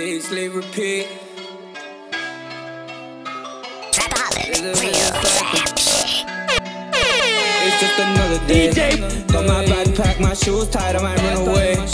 Eat, 0.00 0.22
sleep, 0.22 0.54
repeat. 0.54 1.08
It's 7.64 7.80
just 7.80 7.98
another 7.98 8.46
day. 8.46 8.70
Got 9.26 9.46
my 9.46 9.64
backpack, 9.64 10.20
my 10.20 10.34
shoes 10.34 10.68
tied, 10.68 10.94
I 10.94 11.02
might 11.02 11.18
run 11.18 11.48
away. 11.48 11.74
My 11.76 11.86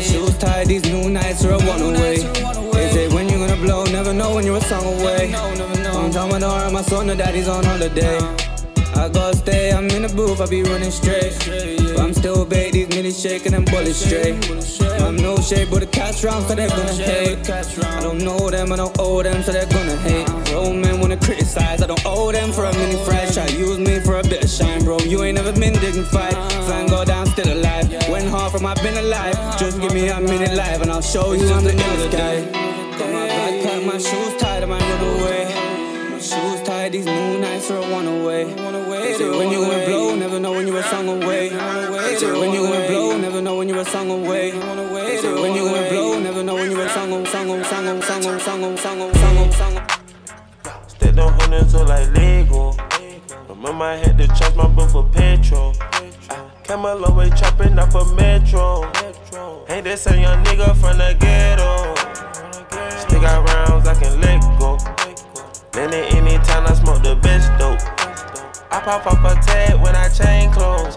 shoes 0.00 0.36
tied, 0.38 0.66
these 0.66 0.82
new 0.90 1.08
nights 1.08 1.44
are 1.44 1.52
a 1.52 1.58
one 1.58 1.80
away. 1.80 2.16
They 2.72 2.90
say 2.90 3.08
when 3.08 3.28
you 3.28 3.38
gonna 3.38 3.56
blow, 3.56 3.84
never 3.84 4.12
know 4.12 4.34
when 4.34 4.44
you're 4.44 4.56
a 4.56 4.60
song 4.62 5.00
away. 5.00 5.30
Don't 5.30 6.12
tell 6.12 6.26
my 6.26 6.40
daughter, 6.40 6.72
my 6.72 6.82
son, 6.82 7.06
the 7.06 7.14
daddy's 7.14 7.46
on 7.46 7.62
holiday. 7.62 8.47
I 8.98 9.08
gotta 9.08 9.36
stay, 9.36 9.70
I'm 9.72 9.88
in 9.90 10.02
the 10.02 10.08
booth, 10.08 10.40
I 10.40 10.46
be 10.46 10.62
running 10.64 10.90
straight. 10.90 11.32
But 11.94 12.00
I'm 12.00 12.12
still 12.12 12.44
bait, 12.44 12.72
these 12.72 12.88
nitties 12.88 13.22
shaking 13.22 13.54
and 13.54 13.64
bullets 13.70 14.04
straight. 14.04 14.34
I'm 15.00 15.16
no 15.16 15.38
shape, 15.38 15.70
but 15.70 15.80
the 15.80 15.86
catch 15.86 16.24
round, 16.24 16.46
so 16.48 16.54
they're 16.56 16.68
gonna 16.68 16.92
hate. 16.92 17.48
I 17.48 18.00
don't 18.00 18.18
know 18.18 18.50
them, 18.50 18.72
I 18.72 18.76
don't 18.76 18.94
owe 18.98 19.22
them, 19.22 19.42
so 19.44 19.52
they're 19.52 19.66
gonna 19.66 19.96
hate. 19.98 20.28
Real 20.50 20.74
men 20.74 21.00
wanna 21.00 21.16
criticize, 21.16 21.80
I 21.80 21.86
don't 21.86 22.04
owe 22.04 22.32
them 22.32 22.52
for 22.52 22.64
a 22.64 22.72
mini 22.74 22.96
fresh. 23.04 23.34
Try 23.34 23.46
use 23.46 23.78
me 23.78 24.00
for 24.00 24.18
a 24.18 24.22
bit 24.24 24.42
of 24.42 24.50
shine, 24.50 24.82
bro. 24.82 24.98
You 24.98 25.22
ain't 25.22 25.36
never 25.36 25.52
been 25.52 25.74
dignified. 25.74 26.34
Fan 26.66 26.88
go 26.88 27.04
down, 27.04 27.26
still 27.26 27.52
alive. 27.52 27.88
Went 28.10 28.28
hard 28.28 28.50
from 28.50 28.66
I've 28.66 28.82
been 28.82 28.98
alive. 28.98 29.36
Just 29.60 29.80
give 29.80 29.94
me 29.94 30.08
a 30.08 30.20
minute 30.20 30.54
live, 30.54 30.82
and 30.82 30.90
I'll 30.90 31.02
show 31.02 31.32
you 31.32 31.48
I'm 31.50 31.62
the 31.62 31.72
guy. 32.10 32.42
Got 32.98 33.12
my 33.12 33.28
backpack, 33.28 33.86
my 33.86 33.98
shoes 33.98 34.36
tied, 34.38 34.64
I 34.64 34.66
might 34.66 34.82
run 34.82 35.20
away 35.20 35.67
shoes 36.28 36.60
tied, 36.62 36.92
these 36.92 37.06
new 37.06 37.40
nights 37.40 37.70
are 37.70 37.80
one 37.80 38.06
away. 38.06 38.44
Say 39.16 39.28
when 39.30 39.50
you 39.50 39.60
went 39.60 39.86
blow, 39.86 40.14
never 40.14 40.38
know 40.38 40.52
when 40.52 40.66
you 40.66 40.74
were 40.74 40.82
sung 40.82 41.08
away. 41.08 41.48
Say 42.18 42.32
when 42.32 42.52
you 42.52 42.62
went 42.62 42.88
blow, 42.88 43.16
never 43.16 43.40
know 43.40 43.56
when 43.56 43.68
you 43.68 43.74
were 43.74 43.84
sung 43.84 44.10
away. 44.10 44.50
Say 44.50 45.32
when 45.32 45.54
you 45.54 45.64
went 45.64 45.90
blow, 45.90 46.20
never 46.20 46.42
know 46.42 46.54
when 46.54 46.70
you 46.70 46.76
were 46.76 46.88
sung 46.88 47.12
on, 47.12 47.24
sung 47.26 47.50
on, 47.50 47.64
sung 47.64 47.86
on, 47.86 48.02
sung 48.02 48.26
on, 48.26 48.40
sung 48.40 48.64
on, 48.64 48.76
sung 48.76 49.00
on, 49.00 49.14
sung 49.14 49.38
on, 49.38 49.52
sung 49.52 49.76
on. 49.78 49.88
Step 50.88 51.14
down 51.14 51.32
on 51.40 51.52
it 51.54 51.70
so 51.70 51.82
like 51.84 52.10
legal. 52.14 52.76
Remember 53.48 53.84
I 53.84 53.96
had 53.96 54.18
to 54.18 54.26
charge 54.28 54.54
my 54.54 54.68
bill 54.68 54.88
for 54.88 55.04
petrol. 55.08 55.72
Came 56.64 56.84
a 56.84 56.94
long 56.94 57.16
way 57.16 57.30
chopping 57.30 57.78
up 57.78 57.94
a 57.94 58.04
metro. 58.14 58.84
Ain't 59.68 59.84
this 59.84 60.06
a 60.06 60.20
young 60.20 60.44
nigga 60.44 60.76
from 60.76 60.98
the 60.98 61.16
ghetto? 61.18 61.94
Still 62.98 63.20
got 63.22 63.48
rounds 63.48 63.88
I 63.88 63.94
can 63.94 64.20
let 64.20 64.40
go. 64.58 64.76
Then 65.72 65.92
it 65.92 66.14
anytime 66.14 66.66
I 66.66 66.74
smoke 66.74 67.02
the 67.02 67.16
best 67.16 67.50
dope. 67.58 67.80
I 68.70 68.80
pop 68.80 69.06
off 69.06 69.24
a 69.24 69.40
tag 69.46 69.80
when 69.80 69.94
I 69.94 70.08
chain 70.08 70.50
clothes. 70.52 70.94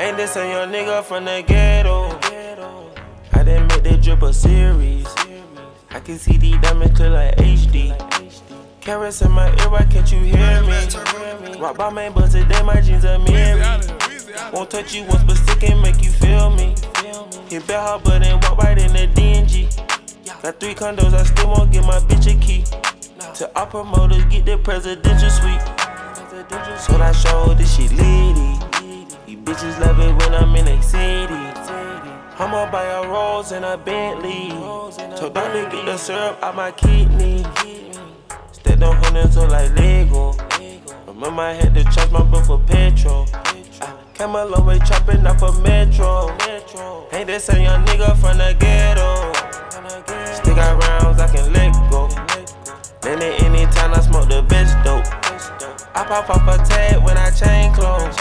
Ain't 0.00 0.16
this 0.16 0.36
a 0.36 0.48
young 0.48 0.72
nigga 0.72 1.02
from 1.04 1.24
the 1.24 1.42
ghetto? 1.46 2.08
I 3.32 3.42
didn't 3.42 3.68
make 3.68 3.82
the 3.82 3.98
drip 4.00 4.22
a 4.22 4.32
series. 4.32 5.06
I 5.90 6.00
can 6.00 6.18
see 6.18 6.36
the 6.36 6.56
diamonds 6.58 6.96
clear 6.96 7.10
like 7.10 7.36
HD. 7.36 7.94
Carats 8.80 9.22
in 9.22 9.30
my 9.32 9.48
ear, 9.48 9.70
why 9.70 9.84
can't 9.90 10.10
you 10.10 10.20
hear 10.20 10.62
me? 10.62 11.58
Rock 11.58 11.76
by 11.76 11.90
man, 11.90 12.12
but 12.12 12.30
today 12.30 12.62
my 12.62 12.80
jeans 12.80 13.04
are 13.04 13.18
mirror. 13.18 13.80
Won't 14.52 14.70
touch 14.70 14.94
you 14.94 15.04
once, 15.04 15.24
but 15.24 15.36
stick 15.36 15.70
and 15.70 15.82
make 15.82 16.02
you 16.02 16.10
feel 16.10 16.50
me. 16.50 16.74
Hit 17.50 17.66
bet 17.66 17.80
hard, 17.80 18.04
but 18.04 18.22
then 18.22 18.40
walk 18.40 18.58
right 18.58 18.78
in 18.78 18.92
the 18.92 19.08
DNG. 19.20 19.68
Got 20.42 20.60
three 20.60 20.74
condos, 20.74 21.12
I 21.14 21.24
still 21.24 21.48
won't 21.48 21.72
get 21.72 21.84
my 21.84 21.97
promoters, 23.70 24.24
get 24.26 24.46
the 24.46 24.56
presidential 24.58 25.30
suite. 25.30 25.60
So 26.78 26.96
I 26.96 27.12
show 27.12 27.54
this 27.54 27.76
shit 27.76 27.92
litty. 27.92 28.48
You 29.26 29.38
bitches 29.38 29.78
love 29.80 30.00
it 30.00 30.12
when 30.20 30.34
I'm 30.34 30.54
in 30.56 30.68
a 30.68 30.82
city. 30.82 31.34
I'ma 32.40 32.70
buy 32.70 32.84
a 32.84 33.08
Rolls 33.08 33.52
and 33.52 33.64
a 33.64 33.76
Bentley. 33.76 34.50
Told 35.16 35.34
doctor 35.34 35.68
get 35.70 35.84
the 35.84 35.96
syrup 35.96 36.42
out 36.42 36.54
my 36.54 36.70
kidney. 36.70 37.44
Stepped 38.52 38.82
on 38.82 38.96
hundreds 38.96 39.34
so 39.34 39.46
like 39.46 39.74
Lego. 39.76 40.34
Remember 41.06 41.42
I 41.42 41.52
had 41.52 41.74
to 41.74 41.84
charge 41.84 42.10
my 42.10 42.22
bill 42.22 42.42
for 42.44 42.58
petrol. 42.60 43.26
Came 44.14 44.34
a 44.34 44.44
long 44.44 44.66
way 44.66 44.78
chopping 44.80 45.26
up 45.26 45.42
a 45.42 45.52
metro. 45.60 46.30
Ain't 47.12 47.26
this 47.26 47.48
a 47.48 47.60
young 47.60 47.84
nigga 47.84 48.16
from 48.16 48.38
the 48.38 48.56
ghetto? 48.58 49.32
Still 50.32 50.54
got 50.54 50.97
Then 53.00 53.22
at 53.22 53.42
any 53.42 53.64
time 53.72 53.94
I 53.94 54.00
smoke 54.00 54.28
the 54.28 54.42
best 54.42 54.74
dope. 54.84 55.06
I 55.94 56.04
pop 56.04 56.28
off 56.30 56.48
a 56.48 56.64
tag 56.64 57.02
when 57.02 57.16
I 57.16 57.30
chain 57.30 57.72
clothes. 57.72 58.16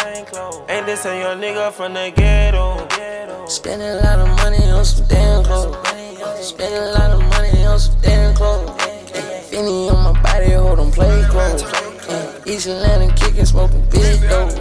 Ain't 0.70 0.86
this 0.86 1.06
a 1.06 1.18
young 1.20 1.42
nigga 1.42 1.72
from 1.72 1.94
the 1.94 2.12
ghetto? 2.16 2.88
Spending 3.48 3.88
a 3.88 3.96
lot 3.96 4.20
of 4.20 4.30
money 4.38 4.70
on 4.70 4.86
some 4.86 5.08
damn 5.08 5.44
clothes. 5.44 5.76
Spending 6.48 6.82
a 6.82 6.92
lot 6.92 7.12
of 7.12 7.22
money 7.30 7.66
on 7.66 7.80
some 7.80 8.00
damn 8.02 8.36
clothes. 8.36 8.70
Finny 9.50 9.90
on 9.90 10.14
my 10.14 10.22
body, 10.22 10.52
hold 10.52 10.80
on 10.80 10.92
play 10.92 11.24
clothes. 11.30 11.64
East 12.46 12.68
Atlanta 12.68 13.14
kicking, 13.16 13.46
smoking 13.46 13.82
big 13.90 14.22
dope. 14.22 14.52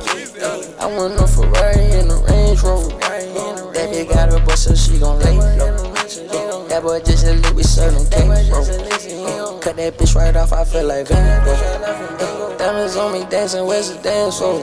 I 0.80 0.86
want 0.86 1.16
no 1.16 1.26
Ferrari 1.26 1.90
and 1.92 2.10
a 2.10 2.16
Range 2.16 2.62
Rover. 2.62 2.88
That 2.98 3.90
bitch 3.92 4.08
got 4.08 4.32
her 4.32 4.44
butt, 4.44 4.58
so 4.58 4.74
she 4.74 4.98
gon' 4.98 5.18
lay 5.20 5.38
low. 5.38 5.95
That 6.06 6.82
boy 6.84 7.00
just 7.00 7.26
a 7.26 7.34
little 7.34 7.52
bit 7.52 7.66
serving 7.66 8.06
cake, 8.10 8.30
bro. 8.48 9.58
Cut 9.58 9.74
that 9.74 9.98
bitch 9.98 10.14
right 10.14 10.36
off, 10.36 10.52
I 10.52 10.62
feel 10.62 10.86
like 10.86 11.08
Van. 11.08 12.58
Diamonds 12.58 12.94
on 12.94 13.12
me 13.12 13.26
dancing, 13.28 13.66
where's 13.66 13.90
the 13.90 14.00
dance 14.02 14.38
floor? 14.38 14.62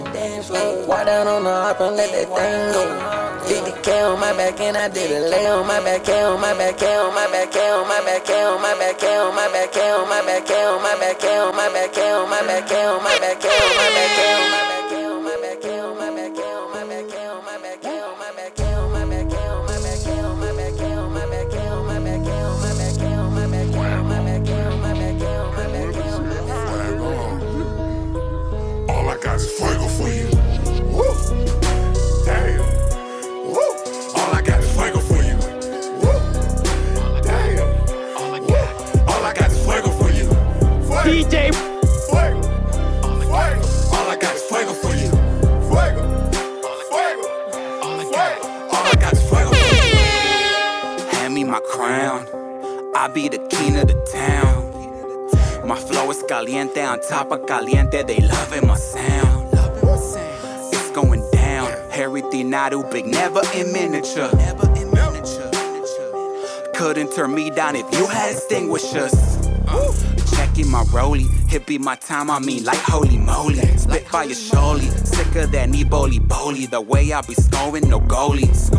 Why 0.87 1.03
down 1.03 1.27
on 1.27 1.43
the 1.43 1.51
hop 1.51 1.81
and 1.81 1.97
let 1.97 2.11
that 2.15 2.31
thing 2.31 2.71
go? 2.71 3.23
50k 3.43 4.13
on 4.13 4.21
my 4.21 4.31
back 4.31 4.57
and 4.61 4.77
I 4.77 4.87
did 4.87 5.11
a 5.11 5.27
lay 5.27 5.45
on 5.47 5.67
my 5.67 5.81
back, 5.81 6.05
K 6.05 6.23
on 6.23 6.39
my 6.39 6.53
back, 6.53 6.77
K 6.77 6.95
on 6.95 7.13
my 7.13 7.27
back, 7.27 7.51
K 7.51 7.59
on 7.67 7.87
my 7.89 7.99
back, 7.99 8.23
K 8.23 8.39
on 8.39 8.61
my 8.61 8.73
back, 8.79 8.97
K 9.03 9.19
on 9.19 9.35
my 9.35 9.51
back, 9.51 9.71
K 9.73 9.89
on 9.91 10.07
my 10.07 10.21
back, 10.23 10.45
K 10.47 10.63
on 10.63 10.81
my 10.81 10.95
back, 10.95 11.19
K 11.19 11.35
on 11.35 11.55
my 11.55 11.67
back, 11.67 11.91
K 11.91 12.07
on 12.07 12.29
my 12.31 12.39
back, 12.39 12.63
K 12.71 12.71
on 12.71 12.71
my 12.71 12.71
back, 12.71 12.71
be 53.13 53.27
the 53.27 53.37
king 53.49 53.75
of 53.77 53.87
the 53.87 53.93
town. 54.11 55.67
My 55.67 55.75
flow 55.75 56.09
is 56.09 56.23
caliente 56.27 56.81
on 56.81 56.99
top 57.01 57.31
of 57.31 57.45
caliente. 57.45 58.03
They 58.03 58.19
loving 58.19 58.67
my 58.67 58.75
sound. 58.75 59.49
It's 60.73 60.89
going 60.91 61.23
down. 61.31 61.71
Everything 61.91 62.53
I 62.53 62.69
do 62.69 62.83
big, 62.83 63.05
never 63.05 63.41
in 63.53 63.71
miniature. 63.71 64.29
Couldn't 66.73 67.13
turn 67.13 67.35
me 67.35 67.51
down 67.51 67.75
if 67.75 67.85
you 67.93 68.07
had 68.07 68.31
extinguishers. 68.31 69.13
Checking 70.35 70.69
my 70.69 70.83
rollie, 70.85 71.29
hit 71.47 71.67
be 71.67 71.77
my 71.77 71.95
time, 71.95 72.31
I 72.31 72.39
mean 72.39 72.63
like 72.63 72.79
holy 72.79 73.17
moly. 73.17 73.61
Spit 73.77 74.07
fire 74.07 74.33
surely, 74.33 74.89
sicker 75.05 75.45
than 75.45 75.73
Eboli 75.73 76.19
Boli. 76.19 76.65
The 76.65 76.81
way 76.81 77.13
I 77.13 77.21
be 77.21 77.35
scoring, 77.35 77.87
no 77.89 77.99
goalies. 77.99 78.71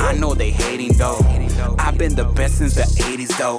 I 0.00 0.14
know 0.14 0.34
they 0.34 0.50
hating 0.50 0.94
though. 0.94 1.18
I've 1.78 1.98
been 1.98 2.14
the 2.14 2.24
best 2.24 2.58
since 2.58 2.74
the 2.74 2.82
80s 2.82 3.36
though. 3.38 3.58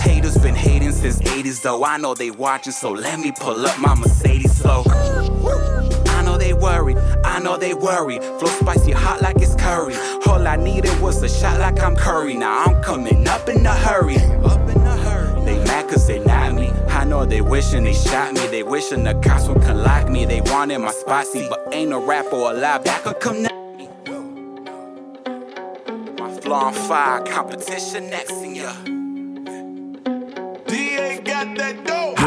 Haters 0.00 0.36
been 0.38 0.54
hating 0.54 0.92
since 0.92 1.18
80s 1.20 1.62
though. 1.62 1.84
I 1.84 1.96
know 1.96 2.14
they 2.14 2.30
watching, 2.30 2.72
so 2.72 2.90
let 2.90 3.20
me 3.20 3.32
pull 3.32 3.64
up 3.64 3.78
my 3.78 3.94
Mercedes 3.94 4.56
slow. 4.56 4.84
I 4.86 6.22
know 6.24 6.36
they 6.36 6.52
worried, 6.52 6.98
I 7.24 7.38
know 7.38 7.56
they 7.56 7.74
worried. 7.74 8.22
Flow 8.22 8.48
spicy 8.48 8.92
hot 8.92 9.22
like 9.22 9.36
it's 9.36 9.54
curry. 9.54 9.94
All 10.26 10.46
I 10.46 10.56
needed 10.56 11.00
was 11.00 11.22
a 11.22 11.28
shot 11.28 11.60
like 11.60 11.80
I'm 11.80 11.96
Curry. 11.96 12.34
Now 12.34 12.64
I'm 12.64 12.82
coming 12.82 13.26
up 13.28 13.48
in 13.48 13.64
a 13.64 13.74
hurry. 13.74 14.16
Up 14.16 14.68
in 14.68 14.76
a 14.78 14.96
hurry. 14.98 15.44
They 15.44 15.64
mad 15.64 15.88
cause 15.88 16.06
they 16.06 16.18
not 16.24 16.54
me. 16.54 16.68
I 16.88 17.04
know 17.04 17.24
they 17.24 17.40
wishing 17.40 17.84
they 17.84 17.94
shot 17.94 18.34
me. 18.34 18.46
They 18.48 18.62
wishing 18.62 19.04
the 19.04 19.14
cops 19.14 19.48
would 19.48 19.62
collect 19.62 20.10
me. 20.10 20.24
They 20.24 20.40
wanted 20.40 20.78
my 20.80 20.90
spicy, 20.90 21.48
but 21.48 21.68
ain't 21.72 21.92
a 21.92 21.98
rapper 21.98 22.36
alive 22.36 22.84
that 22.84 23.02
could 23.04 23.20
come 23.20 23.42
next 23.42 23.55
me. 26.46 26.52
On 26.52 26.72
fire, 26.72 27.20
competition 27.22 28.10
next 28.10 28.32
in 28.32 28.54
ya. 28.54 28.72
D 30.66 30.96
ain't 30.96 31.24
got 31.24 31.56
that 31.56 31.84
dope. 31.84 32.18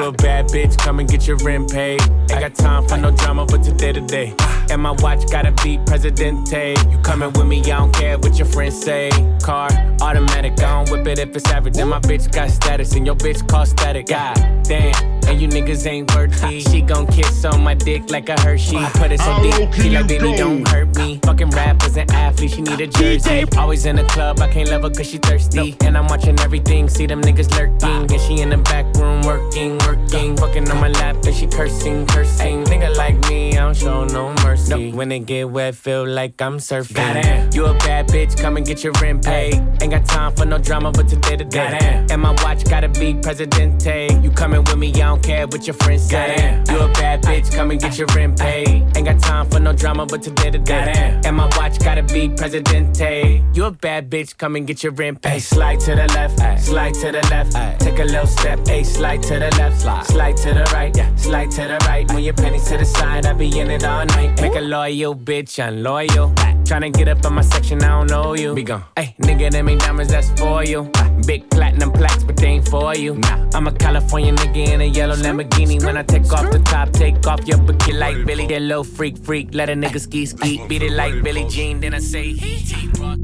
You're 0.51 0.63
a 0.63 0.67
bad 0.67 0.71
bitch, 0.71 0.77
come 0.77 0.99
and 0.99 1.09
get 1.09 1.27
your 1.27 1.37
rent 1.37 1.71
paid. 1.71 2.01
Ain't 2.01 2.29
got 2.29 2.55
time 2.55 2.87
for 2.87 2.97
no 2.97 3.11
drama, 3.11 3.45
but 3.45 3.63
today 3.63 3.91
to 3.91 4.01
day. 4.01 4.35
And 4.69 4.81
my 4.81 4.91
watch 4.99 5.29
gotta 5.31 5.51
be 5.63 5.79
Presidente. 5.85 6.75
You 6.89 6.97
coming 6.99 7.31
with 7.33 7.47
me, 7.47 7.59
I 7.59 7.79
don't 7.79 7.93
care 7.93 8.17
what 8.17 8.37
your 8.37 8.47
friends 8.47 8.79
say. 8.79 9.09
Car, 9.41 9.69
automatic, 10.01 10.53
I 10.59 10.83
don't 10.83 10.91
whip 10.91 11.07
it 11.07 11.19
if 11.19 11.35
it's 11.35 11.49
average. 11.49 11.77
And 11.77 11.89
my 11.89 11.99
bitch 11.99 12.31
got 12.31 12.49
status, 12.51 12.93
and 12.93 13.05
your 13.05 13.15
bitch 13.15 13.47
cost 13.47 13.71
static. 13.71 14.07
God 14.07 14.35
damn, 14.63 14.93
and 15.27 15.41
you 15.41 15.47
niggas 15.47 15.85
ain't 15.87 16.13
worthy. 16.13 16.61
She 16.61 16.81
gon' 16.81 17.07
kiss 17.07 17.43
on 17.45 17.63
my 17.63 17.73
dick 17.73 18.09
like 18.09 18.29
a 18.29 18.39
Hershey. 18.39 18.77
Put 18.93 19.11
it 19.11 19.19
so 19.19 19.41
deep, 19.41 19.73
she 19.73 19.89
like, 19.89 20.07
baby, 20.07 20.35
don't 20.35 20.67
hurt 20.67 20.95
me. 20.95 21.19
Fucking 21.23 21.49
rappers 21.49 21.97
and 21.97 22.11
athletes, 22.11 22.53
she 22.53 22.61
need 22.61 22.79
a 22.79 22.87
jersey. 22.87 23.45
Always 23.57 23.85
in 23.85 23.95
the 23.95 24.03
club, 24.05 24.39
I 24.39 24.47
can't 24.47 24.69
love 24.69 24.83
her 24.83 24.89
cause 24.89 25.09
she 25.09 25.17
thirsty. 25.17 25.75
And 25.81 25.97
I'm 25.97 26.07
watching 26.07 26.39
everything, 26.39 26.87
see 26.89 27.07
them 27.07 27.21
niggas 27.21 27.51
lurking. 27.57 28.11
And 28.11 28.21
she 28.21 28.41
in 28.41 28.49
the 28.49 28.57
back 28.57 28.85
room 28.97 29.21
working, 29.23 29.77
working. 29.79 30.38
Fucking 30.39 30.69
on 30.71 30.79
my 30.79 30.87
lap, 30.87 31.17
and 31.25 31.35
she 31.35 31.47
cursing, 31.47 32.05
cursing. 32.07 32.63
Nigga 32.65 32.95
like 32.95 33.17
me, 33.29 33.57
I 33.57 33.61
don't 33.61 33.75
show 33.75 34.05
no 34.05 34.33
mercy. 34.43 34.91
When 34.91 35.11
it 35.11 35.25
get 35.25 35.49
wet, 35.49 35.75
feel 35.75 36.07
like 36.07 36.41
I'm 36.41 36.57
surfing. 36.57 36.95
Goddamn. 36.95 37.49
You 37.53 37.65
a 37.65 37.73
bad 37.73 38.07
bitch, 38.07 38.39
come 38.39 38.57
and 38.57 38.65
get 38.65 38.83
your 38.83 38.93
rent 39.01 39.25
paid. 39.25 39.55
Ain't 39.81 39.91
got 39.91 40.05
time 40.05 40.35
for 40.35 40.45
no 40.45 40.57
drama, 40.57 40.91
but 40.91 41.07
today 41.07 41.35
to 41.35 41.43
day. 41.43 42.05
And 42.09 42.21
my 42.21 42.31
watch 42.43 42.63
gotta 42.65 42.89
be 42.89 43.13
Presidente. 43.13 44.19
You 44.21 44.31
coming 44.31 44.63
with 44.63 44.77
me, 44.77 44.89
I 44.93 45.07
don't 45.07 45.21
care 45.21 45.45
what 45.47 45.67
your 45.67 45.75
friends 45.75 46.03
say. 46.05 46.63
You 46.69 46.79
a 46.79 46.87
bad 46.93 47.21
bitch, 47.23 47.53
come 47.53 47.71
and 47.71 47.79
get 47.81 47.97
your 47.97 48.07
rent 48.15 48.39
paid. 48.39 48.85
Ain't 48.95 49.05
got 49.05 49.19
time 49.19 49.49
for 49.49 49.59
no 49.59 49.73
drama, 49.73 50.05
but 50.05 50.23
today 50.23 50.51
to 50.51 50.57
day. 50.57 51.19
And 51.25 51.35
my 51.35 51.49
watch 51.57 51.79
gotta 51.79 52.03
be 52.03 52.29
Presidente. 52.29 53.43
You 53.53 53.65
a 53.65 53.71
bad 53.71 54.09
bitch, 54.09 54.37
come 54.37 54.55
and 54.55 54.65
get 54.65 54.83
your 54.83 54.93
rent 54.93 55.21
paid. 55.21 55.41
Slide 55.41 55.79
to 55.81 55.95
the 55.95 56.07
left, 56.13 56.39
slide 56.63 56.93
to 56.95 57.11
the 57.11 57.27
left. 57.29 57.81
Take 57.81 57.99
a 57.99 58.03
little 58.03 58.27
step, 58.27 58.65
hey, 58.67 58.83
slide 58.83 59.21
to 59.23 59.39
the 59.39 59.49
left, 59.57 59.81
slide 59.81 60.28
to 60.37 60.53
the 60.53 60.69
right, 60.73 60.95
yeah. 60.95 61.15
slide 61.15 61.51
to 61.51 61.61
the 61.61 61.77
right. 61.87 62.07
When 62.11 62.23
your 62.23 62.33
pennies 62.33 62.67
to 62.69 62.77
the 62.77 62.85
side, 62.85 63.25
I 63.25 63.33
be 63.33 63.59
in 63.59 63.69
it 63.69 63.83
all 63.83 64.05
night. 64.05 64.41
Make 64.41 64.55
a 64.55 64.61
loyal 64.61 65.15
bitch 65.15 65.65
unloyal. 65.65 66.33
Tryna 66.63 66.93
get 66.93 67.07
up 67.07 67.25
on 67.25 67.33
my 67.33 67.41
section, 67.41 67.81
I 67.83 67.87
don't 67.87 68.09
know 68.09 68.35
you. 68.35 68.53
Be 68.53 68.63
gone. 68.63 68.83
Hey, 68.95 69.15
nigga, 69.21 69.49
them 69.51 69.69
ain't 69.69 69.81
diamonds, 69.81 70.11
that's 70.11 70.29
for 70.39 70.63
you. 70.63 70.91
Big 71.25 71.49
platinum 71.49 71.91
plaques, 71.91 72.23
but 72.23 72.37
they 72.37 72.47
ain't 72.47 72.67
for 72.67 72.95
you. 72.95 73.15
Nah, 73.15 73.49
I'm 73.53 73.67
a 73.67 73.71
California 73.71 74.33
nigga 74.33 74.67
in 74.73 74.81
a 74.81 74.85
yellow 74.85 75.15
Lamborghini. 75.15 75.83
When 75.83 75.97
I 75.97 76.03
take 76.03 76.31
off 76.31 76.51
the 76.51 76.59
top, 76.59 76.91
take 76.91 77.25
off 77.25 77.47
your 77.47 77.57
bookie 77.57 77.93
like 77.93 78.25
Billy. 78.25 78.45
That 78.47 78.61
little 78.61 78.83
freak, 78.83 79.17
freak, 79.17 79.53
let 79.53 79.69
a 79.69 79.73
nigga 79.73 79.99
ski 79.99 80.25
ski. 80.25 80.61
Beat 80.67 80.83
it 80.83 80.91
like 80.91 81.23
Billie 81.23 81.47
Jean, 81.49 81.79
then 81.79 81.93
I 81.93 81.99
say, 81.99 82.33
T-Rock. 82.33 83.19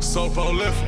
So 0.00 0.30
prolific. 0.30 0.87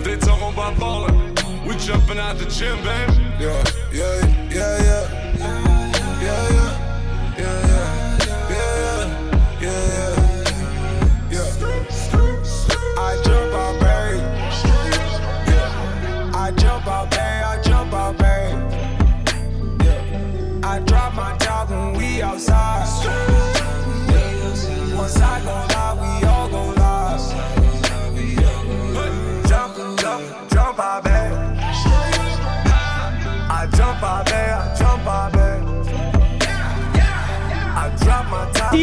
if 0.00 0.06
they 0.06 0.16
talking 0.16 0.52
about 0.52 0.78
ballin', 0.78 1.34
we 1.66 1.76
jumping 1.76 2.18
out 2.18 2.38
the 2.38 2.46
gym, 2.46 2.76
baby. 2.82 3.12
Yeah, 3.38 3.64
yeah, 3.92 4.20
yeah. 4.22 4.50
Yeah, 4.50 4.82
yeah. 4.82 6.20
Yeah, 6.22 6.79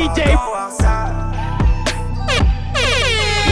my 0.08 0.16
top. 0.16 0.28
Go 0.28 0.56
outside. 0.56 1.14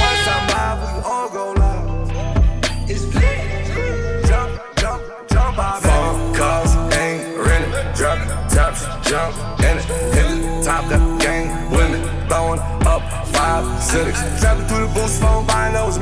Once 0.04 0.28
I'm 0.34 0.48
live, 0.56 0.80
we 0.84 0.90
all 1.04 1.30
go 1.30 1.52
live. 1.54 2.90
It's 2.90 3.06
lit. 3.16 4.28
Jump, 4.28 4.52
jump, 4.78 5.02
jump 5.30 5.60
out. 5.60 5.82
Phone 5.82 6.36
calls 6.36 6.76
ain't 6.94 7.38
renting. 7.38 7.94
Drop 7.96 8.20
tops, 8.50 8.86
jump 9.08 9.36
in 9.60 9.78
it. 9.78 9.86
Hit 10.16 10.28
the 10.30 10.64
top, 10.64 10.90
got 10.90 11.22
gang 11.22 11.72
with 11.72 11.90
me. 11.92 12.00
Throwing 12.28 12.60
up 12.86 13.02
five 13.28 13.66
cities. 13.82 14.20
Trapping 14.40 14.68
through 14.68 14.88
the 14.88 14.94
boost, 14.94 15.22
phone 15.22 15.46
buying 15.48 15.74
those 15.74 16.00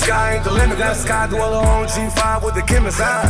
sky 0.00 0.34
ain't 0.36 0.44
the 0.44 0.52
limit. 0.52 0.78
That 0.78 0.96
sky 0.96 1.26
dweller 1.26 1.60
on 1.60 1.86
G5 1.86 2.42
with 2.44 2.54
the 2.54 2.62
chemist 2.62 3.00
eye. 3.00 3.28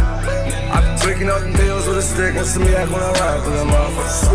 I 0.71 0.79
be 0.81 0.91
tweaking 1.03 1.29
up 1.29 1.41
them 1.43 1.53
deals 1.55 1.87
with 1.87 1.99
a 1.99 2.03
stick 2.03 2.37
and 2.37 2.47
some 2.47 2.65
yak 2.65 2.89
when 2.91 3.03
I 3.03 3.11
ride 3.19 3.43
through 3.43 3.59
them 3.59 3.69
motherfuckers. 3.69 4.31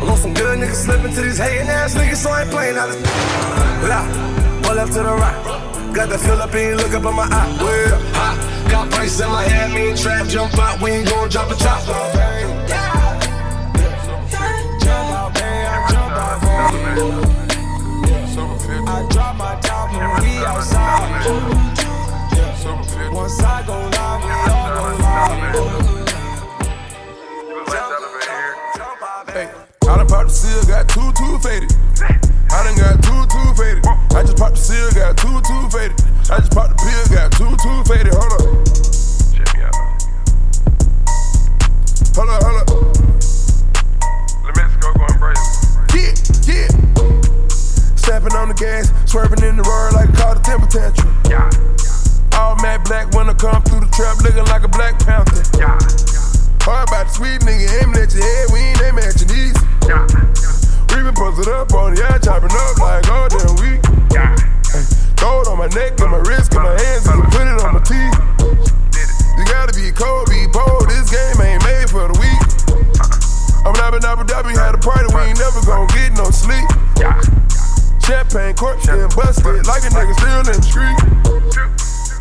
I 0.00 0.04
lost 0.04 0.22
some 0.22 0.34
good 0.34 0.58
niggas 0.58 0.84
slipping 0.86 1.12
to 1.12 1.20
these 1.22 1.38
hating 1.38 1.68
ass 1.68 1.94
niggas, 1.94 2.16
so 2.16 2.30
I 2.30 2.42
ain't 2.42 2.50
playing 2.50 2.76
out 2.76 2.88
this. 2.88 3.00
Yeah, 3.84 4.04
pull 4.64 4.78
up 4.78 4.88
to 4.88 5.00
the 5.04 5.14
right. 5.14 5.92
Got 5.94 6.08
the 6.08 6.18
fill 6.18 6.40
up 6.40 6.54
and 6.54 6.76
look 6.80 6.92
up 6.92 7.04
on 7.04 7.14
my 7.14 7.28
eye. 7.28 7.56
Well, 7.60 8.00
hot. 8.16 8.70
Got 8.70 8.90
prices 8.90 9.20
in 9.20 9.28
my 9.28 9.42
head, 9.44 9.72
me 9.72 9.90
and 9.90 9.98
Trav 9.98 10.28
jump 10.28 10.58
out. 10.58 10.80
We 10.80 10.90
ain't 10.90 11.08
gon' 11.08 11.28
drop 11.28 11.50
a 11.50 11.54
top. 11.54 11.82
Jump 14.82 15.12
out, 15.12 15.36
I 15.36 15.88
jump 15.90 16.12
out, 16.12 16.40
babe. 17.32 17.45
I 18.96 19.06
drop 19.10 19.36
my 19.36 19.60
top 19.60 19.92
when 19.92 20.08
we 20.24 20.38
outside. 20.40 21.20
Once 23.12 23.42
I 23.42 23.62
go 23.66 23.76
live, 23.92 24.24
we 24.24 24.30
all 24.56 24.72
go 24.72 24.86
live. 24.96 25.76
I 29.82 29.96
done 29.98 30.06
popped 30.06 30.28
the 30.28 30.34
seal, 30.34 30.64
got 30.64 30.88
two, 30.88 31.12
two 31.12 31.38
faded. 31.40 31.70
I 32.48 32.64
done 32.64 32.76
got 32.80 32.96
two, 33.04 33.20
two 33.28 33.52
faded. 33.62 33.84
I 34.16 34.22
just 34.22 34.38
popped 34.38 34.54
the 34.54 34.62
seal, 34.62 34.90
got 34.92 35.18
two, 35.18 35.42
two 35.44 35.68
faded. 35.68 36.00
I 36.30 36.40
just 36.40 36.52
popped 36.52 36.78
the 36.78 36.84
pill, 36.88 37.04
got 37.14 37.32
two, 37.32 37.52
two 37.60 37.84
faded. 37.84 38.14
Hold 38.14 38.32
up. 38.32 38.45
Swerving 49.06 49.42
in 49.46 49.56
the 49.56 49.62
road 49.62 49.94
like 49.94 50.10
a 50.10 50.16
caught 50.18 50.36
a 50.36 50.42
temper 50.42 50.66
tantrum. 50.66 51.14
Yeah. 51.30 51.46
All 52.34 52.58
matte 52.58 52.84
black 52.84 53.14
when 53.14 53.30
I 53.30 53.34
come 53.34 53.62
through 53.62 53.86
the 53.86 53.90
trap, 53.94 54.18
looking 54.20 54.44
like 54.50 54.66
a 54.66 54.68
black 54.68 54.98
panther. 54.98 55.40
Yeah. 55.56 55.78
Hard 56.66 56.90
about 56.90 57.06
the 57.06 57.12
sweet 57.14 57.40
nigga 57.46 57.70
aiming 57.80 57.96
at 58.02 58.10
your 58.10 58.26
head, 58.26 58.44
we 58.50 58.58
ain't 58.66 58.82
aiming 58.82 59.06
at 59.06 59.16
your 59.22 59.30
knees. 59.30 59.56
Yeah. 59.86 60.02
We 60.90 61.06
been 61.06 61.14
posted 61.14 61.46
up 61.48 61.70
on 61.72 61.94
the 61.94 62.02
eye, 62.02 62.18
chopping 62.18 62.50
up 62.50 62.76
like 62.82 63.06
all 63.06 63.30
damn 63.30 63.54
week. 63.62 63.80
Yeah. 64.10 64.34
throw 65.14 65.40
it 65.40 65.48
on 65.48 65.62
my 65.62 65.70
neck, 65.70 65.94
and 66.02 66.10
my 66.10 66.20
wrist, 66.26 66.50
and 66.58 66.66
my 66.66 66.74
hands, 66.74 67.06
and 67.06 67.22
put 67.30 67.46
it 67.46 67.56
on 67.62 67.78
my 67.78 67.82
teeth. 67.86 68.16
You 69.38 69.44
gotta 69.46 69.72
be 69.72 69.94
cold, 69.94 70.26
be 70.26 70.50
bold. 70.50 70.90
This 70.90 71.06
game 71.08 71.38
ain't 71.46 71.62
made 71.62 71.88
for 71.88 72.10
the 72.10 72.16
weak. 72.18 72.42
Uh-uh. 72.74 73.70
I'm 73.70 73.76
not 73.78 73.94
in 73.94 74.02
Abu 74.02 74.26
Dhabi, 74.26 74.56
had 74.58 74.74
a 74.74 74.80
party, 74.82 75.06
we 75.14 75.30
ain't 75.30 75.38
never 75.38 75.62
gon' 75.62 75.86
get 75.94 76.12
no 76.18 76.26
sleep. 76.34 76.66
Champagne 78.06 78.54
corpse 78.54 78.86
getting 78.86 79.10
busted 79.18 79.66
like 79.66 79.82
a 79.82 79.90
nigga 79.90 80.14
still 80.14 80.38
in 80.38 80.46
the 80.46 80.62
street. 80.62 80.94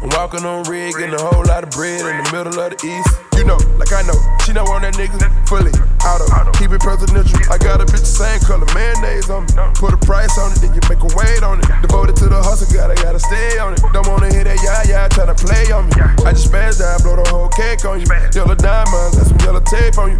I'm 0.02 0.10
walking 0.18 0.42
on 0.42 0.66
rig, 0.66 0.98
getting 0.98 1.14
a 1.14 1.22
whole 1.22 1.46
lot 1.46 1.62
of 1.62 1.70
bread 1.78 2.02
in 2.02 2.26
the 2.26 2.28
middle 2.34 2.58
of 2.58 2.74
the 2.74 2.80
east. 2.82 3.14
You 3.38 3.46
know, 3.46 3.62
like 3.78 3.94
I 3.94 4.02
know, 4.02 4.18
she 4.42 4.50
don't 4.50 4.66
want 4.66 4.82
that 4.82 4.98
nigga 4.98 5.14
fully 5.46 5.70
auto. 6.02 6.26
Keep 6.58 6.74
it 6.74 6.82
presidential. 6.82 7.38
I 7.54 7.62
got 7.62 7.82
a 7.82 7.86
bitch 7.86 8.02
the 8.02 8.18
same 8.18 8.42
color, 8.42 8.66
mayonnaise 8.74 9.30
on 9.30 9.46
me. 9.46 9.54
Put 9.78 9.94
a 9.94 10.02
price 10.02 10.34
on 10.42 10.58
it, 10.58 10.66
then 10.66 10.74
you 10.74 10.82
make 10.90 11.06
a 11.06 11.12
weight 11.14 11.46
on 11.46 11.62
it. 11.62 11.70
Devoted 11.86 12.18
to 12.18 12.34
the 12.34 12.42
hustle, 12.42 12.66
gotta 12.74 12.98
gotta 12.98 13.22
stay 13.22 13.62
on 13.62 13.78
it. 13.78 13.82
Don't 13.94 14.10
wanna 14.10 14.34
hear 14.34 14.42
that 14.42 14.58
yeah 14.66 14.82
yeah 14.90 15.06
tryna 15.10 15.38
play 15.38 15.70
on 15.70 15.86
me. 15.86 15.94
I 16.26 16.34
just 16.34 16.50
smash 16.50 16.82
down, 16.82 16.98
blow 17.06 17.22
the 17.22 17.30
whole 17.30 17.50
cake 17.54 17.86
on 17.86 18.02
you. 18.02 18.10
Yellow 18.34 18.58
diamonds, 18.58 19.22
got 19.22 19.30
some 19.30 19.38
yellow 19.46 19.62
tape 19.62 20.02
on 20.02 20.14
you. 20.14 20.18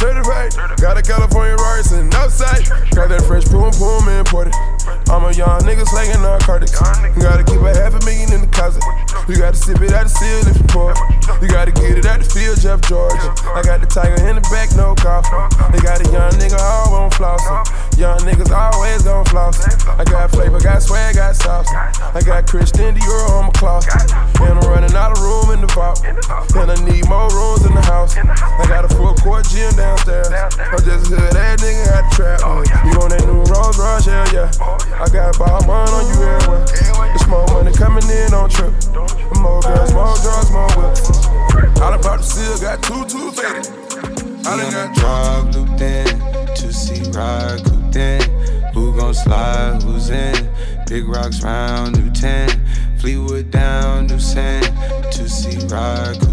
Certified. 0.00 0.56
Got 0.80 0.96
a 0.96 1.02
California 1.02 1.54
rice 1.56 1.92
and 1.92 2.12
outside. 2.14 2.64
Got 2.96 3.12
that 3.12 3.22
fresh 3.28 3.44
boom 3.52 3.70
boom 3.76 4.08
imported. 4.08 4.56
I'm 5.12 5.28
a 5.28 5.32
young 5.36 5.60
nigga 5.68 5.84
slanging 5.84 6.24
narcotics. 6.24 6.72
You 6.72 7.20
gotta 7.20 7.44
keep 7.44 7.60
a 7.60 7.76
half 7.76 7.92
a 7.92 8.00
million 8.08 8.32
in 8.32 8.40
the 8.40 8.50
closet. 8.50 8.82
You 9.28 9.36
gotta 9.36 9.56
sip 9.56 9.84
it 9.84 9.92
out 9.92 10.08
the 10.08 10.12
seal 10.12 10.40
if 10.48 10.56
you 10.56 10.66
pour. 10.72 10.96
You 11.44 11.48
gotta 11.52 11.70
get 11.70 12.00
it 12.00 12.06
out 12.06 12.24
the 12.24 12.26
field, 12.26 12.58
Jeff 12.64 12.80
Georgia. 12.88 13.30
I 13.52 13.60
got 13.60 13.84
the 13.84 13.86
tiger 13.86 14.16
in 14.24 14.40
the 14.40 14.44
back, 14.48 14.72
no 14.72 14.96
coffin. 14.96 15.36
They 15.68 15.84
got 15.84 16.00
a 16.00 16.08
young 16.08 16.32
nigga 16.40 16.58
all 16.58 16.94
on 16.96 17.10
flossing. 17.12 17.60
Young 18.00 18.18
niggas 18.24 18.48
always 18.48 19.02
gon' 19.02 19.26
floss. 19.26 19.60
I 19.84 20.04
got 20.04 20.30
flavor, 20.30 20.58
got 20.58 20.82
swag, 20.82 21.16
got 21.16 21.36
sauce. 21.36 21.68
I 21.68 22.22
got 22.24 22.46
Christian 22.48 22.94
Dior 22.94 23.28
on 23.28 23.44
my 23.46 23.52
cloth. 23.52 23.84
And 24.40 24.56
I'm 24.56 24.64
running 24.70 24.96
out 24.96 25.12
of 25.12 25.20
room 25.20 25.52
in 25.52 25.60
the 25.60 25.68
vault. 25.74 26.00
And 26.02 26.70
I 26.70 26.76
need 26.88 27.04
still 29.60 29.76
downstairs. 29.76 30.28
downstairs. 30.28 30.70
I'm 30.72 30.84
just 30.84 31.10
hood 31.12 31.32
that 31.32 31.58
nigga 31.60 31.84
got 31.84 32.10
the 32.10 32.16
trap 32.16 32.44
on. 32.44 32.58
Oh, 32.58 32.64
yeah. 32.64 32.84
You 32.86 32.92
on 33.00 33.08
that 33.10 33.24
new 33.28 33.44
Rolls 33.52 33.76
Royce, 33.76 34.06
hell 34.06 34.28
yeah. 34.32 34.50
Oh, 34.60 34.78
yeah. 34.88 35.04
I 35.04 35.06
got 35.08 35.38
ball 35.38 35.60
money 35.68 35.92
on 35.92 36.04
you 36.08 36.18
everywhere. 36.24 36.64
Yeah, 36.80 37.14
it's 37.14 37.26
more 37.28 37.46
money 37.52 37.72
coming 37.72 38.08
in 38.08 38.32
on 38.32 38.48
trip. 38.48 38.72
More 39.36 39.60
girls, 39.60 39.92
more 39.92 40.16
drugs, 40.24 40.50
more 40.50 40.70
whips. 40.76 41.28
All 41.80 41.92
about 41.92 42.18
the 42.20 42.26
seal, 42.26 42.56
got 42.60 42.82
two 42.82 43.04
two 43.04 43.30
faded. 43.32 43.68
I 44.46 44.56
done 44.56 44.72
got 44.72 44.94
drugged 44.96 45.54
looped 45.54 45.80
in, 45.80 46.08
two 46.56 46.72
see 46.72 47.04
ride 47.12 47.62
cooped 47.64 47.96
in. 47.96 48.20
Who 48.72 48.96
gon' 48.96 49.14
slide? 49.14 49.82
Who's 49.82 50.10
in? 50.10 50.48
Big 50.86 51.06
rocks 51.08 51.42
round, 51.42 51.98
new 51.98 52.10
ten. 52.12 52.48
Fleetwood 52.98 53.50
down, 53.50 54.06
new 54.06 54.18
sand. 54.18 54.64
Two 55.12 55.28
see 55.28 55.58
ride. 55.66 56.29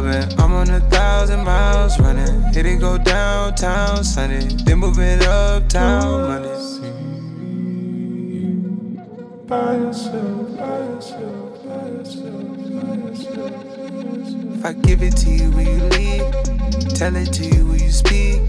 Clubbing. 0.00 0.38
I'm 0.40 0.52
on 0.52 0.70
a 0.70 0.80
thousand 0.90 1.44
miles 1.44 1.98
running. 2.00 2.42
Hit 2.52 2.66
it 2.66 2.80
go 2.80 2.98
downtown 2.98 4.04
Sunday. 4.04 4.46
Then 4.64 4.78
moving 4.78 5.22
uptown 5.22 6.28
Monday. 6.28 6.48
By 9.46 9.76
yourself, 9.76 10.56
by 10.56 10.78
yourself, 10.78 11.64
by 11.64 11.88
yourself, 11.88 12.56
by 12.82 12.94
yourself. 12.94 14.54
If 14.54 14.64
I 14.64 14.72
give 14.74 15.02
it 15.02 15.16
to 15.18 15.30
you, 15.30 15.50
will 15.50 15.62
you 15.62 15.82
leave? 15.96 16.94
Tell 16.94 17.16
it 17.16 17.32
to 17.32 17.44
you, 17.44 17.66
will 17.66 17.76
you 17.76 17.90
speak? 17.90 18.46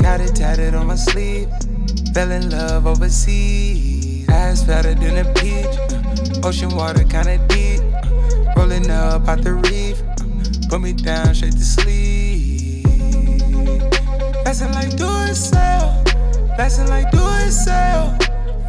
Got 0.00 0.20
it 0.20 0.36
tatted 0.36 0.74
on 0.74 0.86
my 0.86 0.94
sleeve. 0.94 1.48
Fell 2.14 2.30
in 2.30 2.50
love 2.50 2.86
overseas. 2.86 4.28
Eyes 4.28 4.62
fatter 4.64 4.94
than 4.94 5.26
a 5.26 5.34
peach. 5.34 6.44
Ocean 6.44 6.70
water 6.70 7.02
kinda 7.04 7.38
deep. 7.48 7.80
Rolling 8.56 8.90
up 8.90 9.26
out 9.28 9.42
the 9.42 9.54
reef. 9.54 10.02
Put 10.68 10.82
me 10.82 10.92
down 10.92 11.34
straight 11.34 11.52
to 11.52 11.64
sleep. 11.64 12.84
Passing 14.44 14.70
like 14.72 14.94
do 14.96 15.08
it 15.24 15.34
sell. 15.34 16.04
Passing 16.58 16.88
like 16.88 17.10
do 17.10 17.20
it 17.22 17.52
sell. 17.52 18.14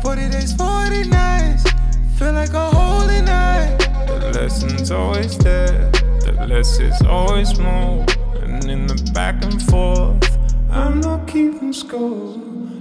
40 0.01 0.29
days, 0.29 0.53
40 0.53 1.09
nights. 1.09 1.69
Feel 2.17 2.31
like 2.31 2.53
a 2.53 2.69
holy 2.69 3.21
night. 3.21 3.77
The 4.07 4.31
lesson's 4.33 4.91
always 4.91 5.37
there. 5.39 5.91
The 6.21 6.47
less 6.47 6.79
is 6.79 7.01
always 7.01 7.59
more. 7.59 8.05
And 8.43 8.63
in 8.69 8.87
the 8.87 9.11
back 9.13 9.43
and 9.43 9.61
forth, 9.63 10.37
I'm 10.71 11.01
not 11.01 11.27
keeping 11.27 11.73
score. 11.73 12.37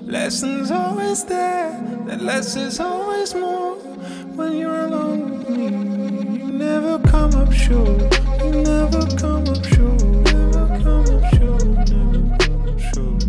Lessons 0.06 0.70
always 0.70 1.24
there. 1.24 1.72
The 2.06 2.18
less 2.18 2.54
is 2.54 2.78
always 2.78 3.34
more. 3.34 3.74
When 4.36 4.52
you're 4.52 4.82
alone 4.82 5.38
with 5.38 5.48
me, 5.50 6.38
you 6.38 6.52
never 6.52 7.00
come 7.00 7.34
up 7.34 7.52
short. 7.52 8.27
You 8.38 8.50
never 8.62 9.04
come 9.16 9.48
up 9.48 9.64
short. 9.64 10.00
Never 10.00 10.66
come 10.82 11.06
up 11.10 11.34
short. 11.34 11.64
Never 11.90 12.36
come 12.38 12.68
up 12.68 12.78
short. 12.78 13.24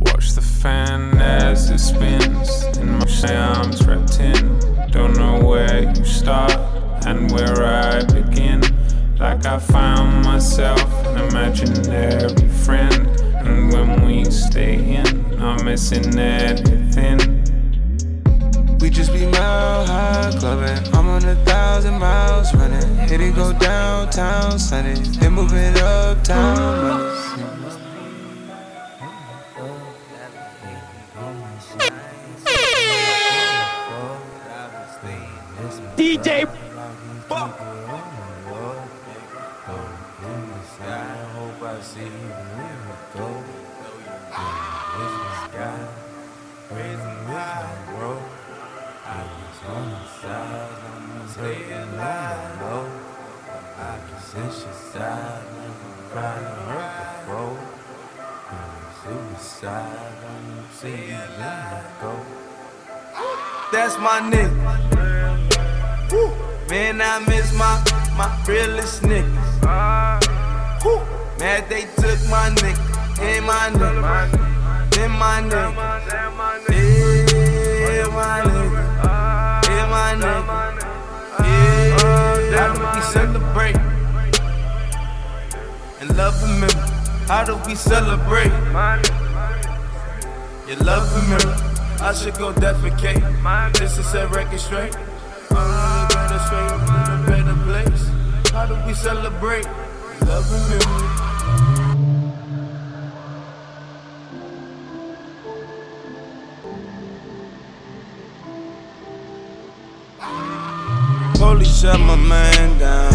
Watch 0.00 0.32
the 0.32 0.42
fan 0.42 1.18
as 1.18 1.70
it 1.70 1.78
spins. 1.78 2.64
In 2.78 2.98
my 2.98 3.34
arms 3.34 3.84
wrapped 3.86 4.20
in. 4.20 4.58
Don't 4.92 5.16
know 5.16 5.44
where 5.44 5.92
you 5.92 6.04
start 6.04 6.52
and 7.04 7.32
where 7.32 7.66
I 7.66 8.04
begin. 8.04 8.60
Like 9.18 9.44
I 9.44 9.58
found 9.58 10.24
myself 10.24 10.80
an 11.06 11.28
imaginary 11.28 12.48
friend. 12.64 13.06
And 13.44 13.72
when 13.72 14.06
we 14.06 14.24
stay 14.30 14.74
in, 14.96 15.40
I'm 15.42 15.64
missing 15.64 16.16
anything. 16.16 17.39
We 18.80 18.88
just 18.88 19.12
be 19.12 19.26
mile 19.26 19.84
high 19.86 20.32
clubbing. 20.38 20.94
I'm 20.94 21.08
on 21.08 21.24
a 21.24 21.34
thousand 21.44 21.98
miles 21.98 22.54
running. 22.54 22.96
Hit 23.08 23.20
it 23.20 23.34
go 23.34 23.52
downtown 23.52 24.58
Sunday. 24.58 24.94
Then 24.94 25.32
moving 25.32 25.76
uptown 25.76 26.82
Monday. 26.82 27.10
DJ 35.96 36.46
That's 63.72 63.96
my 63.98 64.20
nigga. 64.20 64.50
Man, 66.68 67.00
I 67.00 67.18
miss 67.26 67.52
my 67.54 67.82
my 68.16 68.44
realest 68.48 69.02
niggas. 69.02 70.84
Woo. 70.84 71.00
Man, 71.38 71.64
they 71.68 71.82
took 71.96 72.18
my 72.28 72.50
nigga, 72.50 73.20
and 73.20 73.46
my 73.46 73.70
nigga, 73.72 74.90
then 74.90 75.10
my 75.12 75.40
nigga, 75.42 75.99
we 83.00 83.06
celebrate 83.06 83.76
and 86.00 86.16
love 86.18 86.36
remember? 86.42 86.80
How 87.28 87.44
do 87.44 87.56
we 87.66 87.74
celebrate? 87.74 88.52
You 90.68 90.76
love 90.84 91.08
remember. 91.22 91.56
I 92.02 92.12
should 92.12 92.34
go 92.34 92.52
defecate. 92.52 93.22
This 93.78 93.96
is 93.96 94.12
a 94.14 94.28
record 94.28 94.60
straight. 94.60 94.94
Uh, 95.50 96.08
better 96.08 96.38
straight 96.44 96.72
a 97.08 97.24
better 97.26 97.56
place. 97.64 98.52
How 98.52 98.66
do 98.66 98.74
we 98.86 98.92
celebrate? 98.92 99.66
Love 100.26 100.50
and 100.52 101.19
shut 111.90 112.00
my 112.00 112.16
man 112.16 112.78
down. 112.78 113.12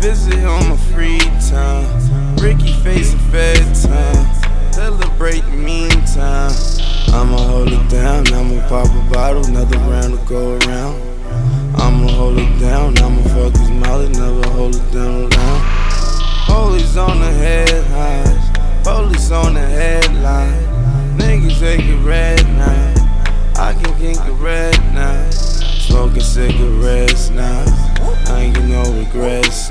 Visit 0.00 0.44
on 0.44 0.68
my 0.68 0.76
free 0.92 1.18
time. 1.50 2.36
Ricky 2.36 2.72
facing 2.84 3.18
fed 3.30 3.74
time. 3.74 4.31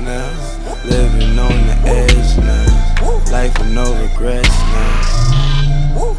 now. 0.00 0.84
Living 0.88 1.38
on 1.38 1.66
the 1.66 1.76
edge 1.86 2.38
now, 2.38 3.30
life 3.30 3.56
with 3.58 3.72
no 3.72 3.84
regrets 4.02 4.48
now. 4.48 6.16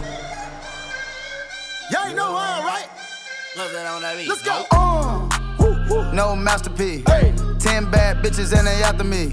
Y'all 1.92 2.08
ain't 2.08 2.15
know 2.15 2.36
how, 2.36 2.63
right? 2.65 2.88
Let's 4.27 4.42
go. 4.44 4.65
Uh, 4.72 6.12
No 6.13 6.36
masterpiece. 6.36 7.03
hey, 7.08 7.34
Ten 7.60 7.89
bad 7.89 8.18
bitches 8.24 8.58
and 8.58 8.68
they 8.68 8.82
after 8.84 9.03
me. 9.03 9.30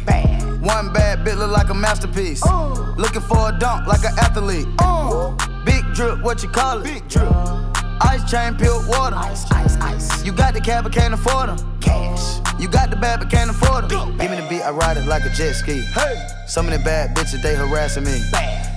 One 0.60 0.92
bad 0.92 1.20
bitch 1.26 1.36
look 1.38 1.50
like 1.50 1.70
a 1.70 1.74
masterpiece. 1.74 2.42
uh, 2.44 2.94
Looking 2.96 3.22
for 3.22 3.48
a 3.48 3.58
dunk 3.58 3.86
like 3.86 4.04
an 4.04 4.18
athlete. 4.18 4.66
uh. 4.78 5.34
Big 5.64 5.84
drip, 5.94 6.22
what 6.22 6.42
you 6.42 6.48
call 6.48 6.78
it? 6.80 6.84
Big 6.84 7.08
drip. 7.08 7.28
Ice 8.02 8.30
chain, 8.30 8.54
pure 8.56 8.80
water. 8.88 9.16
Ice, 9.16 9.50
ice, 9.52 9.76
ice. 9.76 10.24
You 10.24 10.32
got 10.32 10.54
the 10.54 10.60
cab, 10.60 10.84
but 10.84 10.92
can't 10.92 11.12
afford 11.14 11.50
them. 11.50 11.69
Cash. 11.90 12.60
You 12.60 12.68
got 12.68 12.90
the 12.90 12.96
bad, 12.96 13.20
but 13.20 13.30
can't 13.30 13.50
afford 13.50 13.88
them. 13.88 14.16
Give 14.18 14.30
me 14.30 14.36
the 14.36 14.46
beat, 14.48 14.62
I 14.62 14.70
ride 14.70 14.96
it 14.96 15.06
like 15.06 15.24
a 15.24 15.30
jet 15.30 15.54
ski. 15.54 15.80
Hey, 15.94 16.26
Some 16.46 16.66
of 16.66 16.72
the 16.72 16.78
bad 16.84 17.16
bitches, 17.16 17.42
they 17.42 17.54
harassing 17.54 18.04
me. 18.04 18.20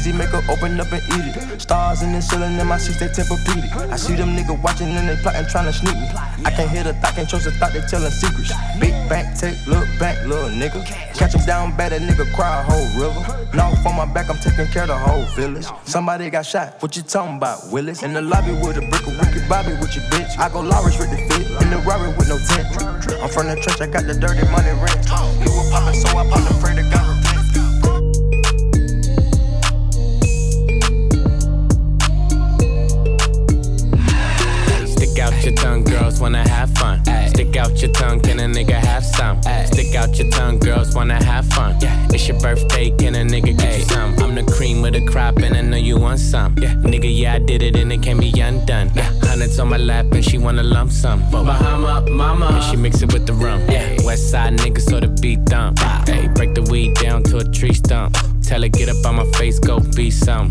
easy, 0.00 0.12
make 0.12 0.30
her 0.30 0.42
open 0.48 0.80
up 0.80 0.90
and 0.92 1.02
eat 1.12 1.36
it. 1.36 1.60
Stars 1.60 2.02
in 2.02 2.12
the 2.12 2.20
ceiling 2.20 2.58
in 2.58 2.66
my 2.66 2.78
seats, 2.78 2.98
they 2.98 3.08
tempur-pedic. 3.08 3.92
I 3.92 3.96
see 3.96 4.14
them 4.14 4.36
niggas 4.36 4.62
watching 4.62 4.88
and 4.88 5.08
they 5.08 5.16
plotting, 5.22 5.46
trying 5.46 5.66
to 5.66 5.72
sneak 5.72 5.94
me. 5.94 6.08
I 6.44 6.50
can't 6.50 6.70
hear 6.70 6.84
the 6.84 6.94
thought, 6.94 7.14
can't 7.14 7.28
trust 7.28 7.44
the 7.44 7.52
thought, 7.52 7.72
they 7.72 7.80
telling 7.80 8.10
secrets. 8.10 8.52
Big 8.80 8.92
bank, 9.08 9.38
take, 9.38 9.56
look 9.66 9.86
back, 9.98 10.16
little 10.26 10.48
nigga. 10.48 10.84
Catch 11.14 11.34
him 11.34 11.44
down 11.44 11.76
bad, 11.76 11.92
that 11.92 12.00
nigga 12.00 12.24
cry 12.34 12.60
a 12.60 12.62
whole 12.62 12.88
river. 12.96 13.22
Now 13.54 13.70
on 13.70 13.96
my 13.96 14.06
back, 14.06 14.30
I'm 14.30 14.38
taking 14.38 14.66
care 14.72 14.82
of 14.82 14.88
the 14.88 14.98
whole 14.98 15.26
village. 15.36 15.66
Somebody 15.84 16.30
got 16.30 16.46
shot, 16.46 16.80
what 16.80 16.96
you 16.96 17.02
talking 17.02 17.36
about, 17.36 17.70
Willis? 17.70 18.02
In 18.02 18.12
the 18.12 18.22
lobby 18.22 18.52
with 18.52 18.78
a 18.78 18.84
brick 18.88 19.06
of 19.06 19.18
wicked 19.20 19.48
Bobby 19.48 19.72
with 19.80 19.94
your 19.94 20.04
bitch. 20.10 20.38
I 20.38 20.48
go 20.48 20.60
Lawrence 20.60 20.98
with 20.98 21.10
the 21.10 21.20
fit, 21.28 21.46
in 21.62 21.70
the 21.70 21.78
Rari 21.86 22.08
with 22.16 22.28
no 22.28 22.38
tent. 22.48 22.66
I'm 23.20 23.28
from 23.28 23.48
the 23.48 23.56
trench, 23.60 23.80
I 23.80 23.86
got 23.86 24.06
the 24.06 24.14
dirty 24.14 24.48
money 24.48 24.72
rent. 24.80 25.04
You 25.44 25.50
were 25.52 25.68
poppin', 25.70 25.94
so 25.94 26.08
I 26.16 26.24
popped 26.30 26.50
and 26.50 26.60
pray 26.60 26.74
to 26.76 26.82
God. 26.88 27.09
Out 35.40 35.46
your 35.46 35.54
tongue, 35.54 35.84
girls 35.84 36.20
wanna 36.20 36.46
have 36.48 36.70
fun. 36.74 37.02
Stick 37.28 37.56
out 37.56 37.80
your 37.80 37.90
tongue, 37.92 38.20
can 38.20 38.38
a 38.40 38.42
nigga 38.42 38.74
have 38.74 39.04
some? 39.04 39.40
Stick 39.66 39.94
out 39.94 40.18
your 40.18 40.30
tongue, 40.30 40.58
girls 40.58 40.94
wanna 40.94 41.22
have 41.24 41.46
fun. 41.46 41.78
It's 42.12 42.28
your 42.28 42.38
birthday, 42.40 42.90
can 42.90 43.14
a 43.14 43.24
nigga 43.24 43.56
get 43.56 43.78
you 43.78 43.84
some? 43.84 44.14
I'm 44.18 44.34
the 44.34 44.42
cream 44.42 44.84
of 44.84 44.92
the 44.92 45.06
crop, 45.06 45.38
and 45.38 45.56
I 45.56 45.62
know 45.62 45.78
you 45.78 45.98
want 45.98 46.18
some. 46.18 46.56
Nigga, 46.56 47.08
yeah, 47.10 47.34
I 47.34 47.38
did 47.38 47.62
it, 47.62 47.74
and 47.76 47.90
it 47.90 48.02
can't 48.02 48.20
be 48.20 48.38
undone. 48.38 48.90
Hundreds 49.22 49.58
on 49.58 49.68
my 49.68 49.78
lap, 49.78 50.12
and 50.12 50.24
she 50.24 50.36
wanna 50.36 50.62
lump 50.62 50.90
sum. 50.90 51.20
Bahama, 51.30 52.04
mama, 52.10 52.46
and 52.46 52.64
she 52.64 52.76
mix 52.76 53.00
it 53.00 53.12
with 53.12 53.26
the 53.26 53.32
rum. 53.32 53.66
West 54.04 54.30
side 54.30 54.58
niggas, 54.58 54.90
so 54.90 55.00
the 55.00 55.08
beat 55.08 55.42
dump. 55.46 55.78
Hey, 56.06 56.28
break 56.34 56.54
the 56.54 56.62
weed 56.70 56.96
down 56.96 57.22
to 57.24 57.38
a 57.38 57.44
tree 57.44 57.72
stump. 57.72 58.14
Tell 58.42 58.60
her 58.60 58.68
get 58.68 58.90
up 58.90 59.06
on 59.06 59.16
my 59.16 59.24
face, 59.38 59.58
go 59.58 59.80
be 59.80 60.10
some. 60.10 60.50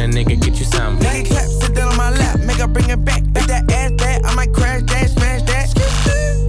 nigga 0.07 0.39
get 0.41 0.59
you 0.59 0.65
some? 0.65 0.99
Nine 0.99 1.25
clap, 1.25 1.47
sit 1.47 1.75
down 1.75 1.89
on 1.89 1.97
my 1.97 2.09
lap, 2.11 2.39
make 2.39 2.57
her 2.57 2.67
bring 2.67 2.89
it 2.89 3.03
back. 3.03 3.23
Make 3.23 3.47
that 3.47 3.71
ass 3.71 3.91
back, 3.91 4.23
I 4.25 4.35
might 4.35 4.53
crash 4.53 4.81
that, 4.83 5.09
smash 5.09 5.41
that. 5.43 5.69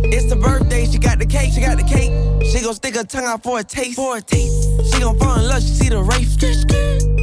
It's 0.04 0.28
the 0.28 0.37
birthday, 0.37 0.87
she 0.87 0.99
got 0.99 1.18
the 1.18 1.26
cake, 1.26 1.52
she 1.52 1.61
got 1.61 1.78
the 1.78 1.85
cake. 1.85 2.12
She 2.44 2.61
gon' 2.61 2.75
stick 2.75 2.97
her 2.97 3.04
tongue 3.04 3.25
out 3.25 3.42
for 3.42 3.61
a 3.61 3.64
taste, 3.64 3.97
for 3.97 4.16
a 4.16 4.21
taste. 4.21 4.92
She 4.92 5.00
gon' 5.00 5.18
fall 5.18 5.38
in 5.38 5.47
love, 5.47 5.62
she 5.62 5.68
see 5.68 5.88
the 5.88 6.02
race. 6.02 6.32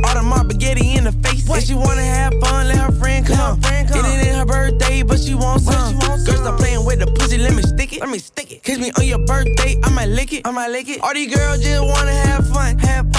All 0.06 0.16
the 0.16 0.24
mob 0.24 0.50
spaghetti 0.50 0.96
in 0.98 1.04
the 1.04 1.12
face. 1.12 1.48
If 1.50 1.66
she 1.66 1.76
wanna 1.76 2.02
have 2.02 2.34
fun, 2.42 2.68
let 2.68 2.78
her 2.78 2.92
friend 2.94 3.26
come. 3.26 3.60
It 3.64 3.96
ain't 3.96 4.38
her 4.38 4.46
birthday, 4.46 5.04
but 5.04 5.20
she 5.20 5.36
wants 5.36 5.66
some. 5.66 6.00
Girl, 6.00 6.18
stop 6.18 6.58
playing 6.58 6.86
with 6.86 7.00
the 7.00 7.08
pussy, 7.08 7.38
let 7.38 7.54
me 7.54 7.62
stick 7.62 7.94
it. 7.94 8.00
Let 8.00 8.10
me 8.10 8.18
stick 8.20 8.52
it. 8.52 8.64
Kiss 8.64 8.80
me 8.80 8.92
on 8.98 9.06
your 9.06 9.20
birthday, 9.20 9.80
I 9.84 9.90
might 9.90 10.10
lick 10.10 10.34
it. 10.34 10.48
I 10.48 10.52
might 10.52 10.70
lick 10.70 10.88
it. 10.90 11.02
All 11.02 11.14
these 11.14 11.34
girls 11.36 11.62
just 11.62 11.84
wanna 11.84 12.14
have 12.14 12.48
fun, 12.50 12.78
have 12.80 13.12
fun. 13.12 13.19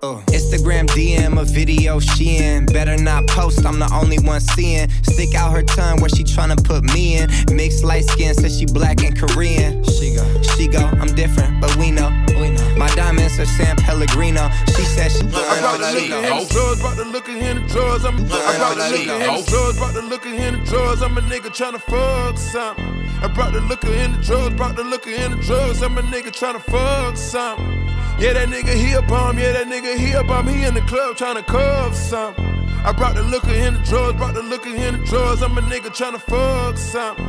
Uh. 0.00 0.22
Instagram 0.28 0.86
DM 0.94 1.40
a 1.40 1.44
video 1.44 1.98
she 1.98 2.36
in. 2.36 2.66
Better 2.66 2.96
not 2.96 3.26
post, 3.26 3.66
I'm 3.66 3.80
the 3.80 3.90
only 3.92 4.18
one 4.20 4.40
seeing. 4.40 4.88
Stick 5.02 5.34
out 5.34 5.50
her 5.50 5.62
tongue 5.62 6.00
where 6.00 6.08
she 6.08 6.22
tryna 6.22 6.62
put 6.62 6.84
me 6.84 7.16
in. 7.16 7.28
Mixed 7.50 7.82
light 7.82 8.04
skin, 8.04 8.32
says 8.32 8.56
she 8.56 8.66
black 8.66 9.02
and 9.02 9.18
Korean. 9.18 9.82
She 9.82 10.14
go, 10.14 10.42
she 10.54 10.68
go, 10.68 10.78
I'm 10.78 11.12
different, 11.16 11.60
but 11.60 11.74
we 11.76 11.90
know. 11.90 12.10
We 12.28 12.50
know. 12.50 12.74
My 12.76 12.86
diamonds 12.94 13.40
are 13.40 13.46
San 13.46 13.74
Pellegrino. 13.76 14.48
She 14.76 14.82
said 14.82 15.10
she 15.10 15.26
I 15.26 15.58
brought 15.58 15.80
the 15.80 15.92
liquor 15.92 16.14
and 16.14 16.46
the 16.46 16.54
drugs, 16.54 16.80
brought 16.80 16.96
the 16.96 17.04
liquor 17.04 17.32
and 17.32 17.58
the 17.58 17.72
drugs. 17.72 18.04
I'm, 18.04 18.14
I 18.14 18.56
brought 18.56 18.76
the 18.76 18.90
liquor 18.90 19.10
and 19.10 19.42
the 19.42 19.50
drugs, 19.50 19.78
brought 19.78 19.94
the 19.94 20.02
liquor 20.02 20.28
and 20.28 20.62
the 20.62 20.70
drugs. 20.70 21.02
I'm 21.02 21.18
a 21.18 21.22
nigga 21.22 21.50
tryna 21.50 21.80
fuck 21.80 22.38
something. 22.38 22.86
I 23.20 23.26
brought 23.34 23.52
the 23.52 23.62
liquor 23.62 23.90
and 23.90 24.14
the 24.14 24.22
drugs, 24.22 24.54
brought 24.54 24.76
the 24.76 24.84
liquor 24.84 25.10
and 25.10 25.34
the 25.34 25.42
drugs. 25.42 25.82
I'm 25.82 25.98
a 25.98 26.02
nigga 26.02 26.30
tryna 26.30 26.62
fuck 26.62 27.16
something. 27.16 27.97
Yeah, 28.18 28.32
that 28.32 28.48
nigga 28.48 28.74
he 28.74 28.94
a 28.94 29.02
bum, 29.02 29.38
yeah, 29.38 29.52
that 29.52 29.68
nigga 29.68 29.96
he 29.96 30.10
a 30.10 30.24
bum. 30.24 30.48
He 30.48 30.64
in 30.64 30.74
the 30.74 30.80
club 30.80 31.16
tryna 31.16 31.46
cuff 31.46 31.94
something. 31.94 32.44
I 32.84 32.92
brought 32.92 33.14
the 33.14 33.22
liquor 33.22 33.50
and 33.50 33.76
the 33.76 33.82
drugs, 33.84 34.18
brought 34.18 34.34
the 34.34 34.42
liquor 34.42 34.70
and 34.70 35.00
the 35.00 35.04
drugs. 35.06 35.40
I'm 35.40 35.56
a 35.56 35.60
nigga 35.60 35.90
tryna 35.94 36.20
fuck 36.20 36.76
something. 36.78 37.24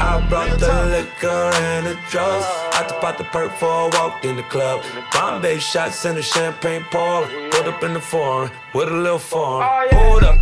I 0.00 0.26
brought 0.28 0.58
the 0.58 0.66
liquor 0.86 1.28
and 1.28 1.86
the 1.86 1.96
drugs. 2.10 2.44
I 2.74 2.84
took 2.88 3.04
out 3.04 3.18
the 3.18 3.24
perk 3.24 3.52
before 3.52 3.70
I 3.70 3.90
walked 3.92 4.24
in 4.24 4.34
the 4.34 4.42
club. 4.42 4.82
Bombay 5.12 5.60
shots 5.60 6.04
and 6.04 6.18
the 6.18 6.22
champagne 6.22 6.84
pouring. 6.90 7.50
Put 7.52 7.68
up 7.68 7.84
in 7.84 7.94
the 7.94 8.00
foreign 8.00 8.50
with 8.74 8.88
a 8.88 8.96
little 8.96 9.20
foreign. 9.20 9.68
Hold 9.92 10.24
up. 10.24 10.40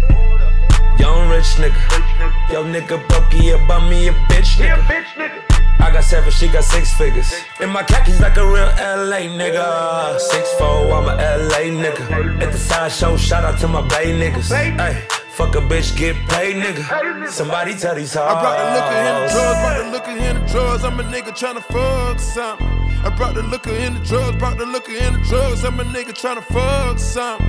Young 0.99 1.29
rich 1.29 1.45
nigga. 1.61 2.51
Yo 2.51 2.65
nigga 2.65 3.07
broke, 3.07 3.35
yeah, 3.35 3.67
buy 3.69 3.87
me 3.91 4.09
a 4.09 4.13
bitch 4.13 4.57
nigga. 4.57 5.50
I 5.81 5.91
got 5.91 6.05
seven, 6.05 6.31
she 6.31 6.49
got 6.49 6.65
six 6.65 6.93
figures. 6.95 7.33
In 7.61 7.71
my 7.71 7.83
khakis 7.83 8.21
like 8.21 8.37
a 8.37 8.45
real 8.45 8.67
LA 8.77 9.27
nigga. 9.33 10.19
Six 10.21 10.53
four, 10.59 10.93
I'm 10.93 11.09
a 11.09 11.17
LA 11.17 11.73
nigga. 11.83 12.43
At 12.43 12.53
the 12.53 12.59
side 12.59 12.93
show, 12.93 13.17
shout 13.17 13.45
out 13.45 13.59
to 13.61 13.69
my 13.69 13.81
Bay 13.89 14.13
niggas. 14.13 14.53
Ay, 14.53 14.95
fuck 15.31 15.55
a 15.57 15.59
bitch, 15.59 15.97
get 15.97 16.17
paid 16.29 16.57
nigga. 16.57 17.29
Somebody 17.29 17.75
tell 17.75 17.95
these 17.95 18.13
hoes. 18.13 18.27
I 18.29 18.41
brought 18.41 18.59
the 18.59 18.71
liquor 18.71 18.99
in 19.09 19.25
the 19.25 19.31
drugs, 19.33 19.61
brought 19.61 19.77
the 19.79 19.91
liquor 19.91 20.25
in 20.29 20.35
the 20.41 20.53
drugs. 20.53 20.85
I'm 20.85 21.01
a 21.01 21.03
nigga 21.03 21.33
tryna 21.33 21.63
fuck 21.63 22.21
something. 22.21 22.67
I 23.03 23.15
brought 23.17 23.35
the 23.35 23.43
liquor 23.43 23.75
in 23.75 23.95
the 23.95 24.01
drugs, 24.01 24.37
brought 24.37 24.59
the 24.59 24.67
liquor 24.67 24.93
in 24.93 25.15
the 25.15 25.21
drugs. 25.21 25.65
I'm 25.65 25.81
a 25.81 25.85
nigga 25.85 26.13
tryna 26.13 26.45
fuck 26.45 26.99
something. 26.99 27.47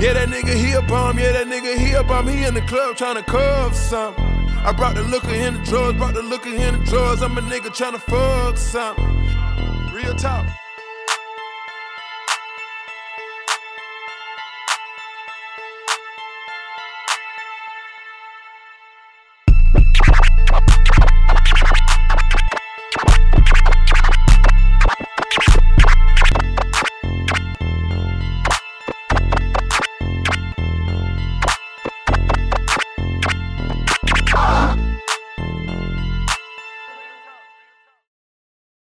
Yeah, 0.00 0.14
that 0.14 0.28
nigga 0.28 0.54
he 0.54 0.72
a 0.72 0.82
bum, 0.82 1.18
yeah, 1.18 1.32
that 1.32 1.46
nigga 1.46 1.78
he 1.78 1.92
a 1.92 2.02
bum. 2.02 2.26
He 2.26 2.44
in 2.44 2.54
the 2.54 2.60
club 2.62 2.96
tryna 2.96 3.24
cuff 3.24 3.74
something. 3.74 4.37
I 4.64 4.72
brought 4.72 4.96
the 4.96 5.02
liquor 5.02 5.28
and 5.28 5.56
the 5.56 5.62
drugs, 5.64 5.96
brought 5.98 6.14
the 6.14 6.22
liquor 6.22 6.50
and 6.50 6.80
the 6.80 6.84
drugs. 6.90 7.22
I'm 7.22 7.38
a 7.38 7.40
nigga 7.40 7.70
tryna 7.70 8.00
fuck 8.00 8.56
something. 8.56 9.94
Real 9.94 10.14
talk. 10.14 10.46